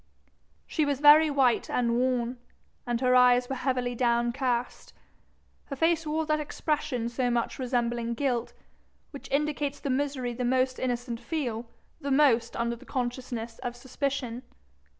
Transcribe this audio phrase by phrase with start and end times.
[0.65, 2.39] She was very white and worn,
[2.87, 4.93] and her eyes were heavily downcast.
[5.65, 8.51] Her face wore that expression so much resembling guilt,
[9.11, 11.67] which indicates the misery the most innocent feel
[11.99, 14.41] the most under the consciousness of suspicion.